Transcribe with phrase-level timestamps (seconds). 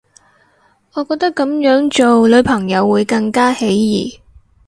[0.95, 4.19] 我覺得噉樣做女朋友會更加起疑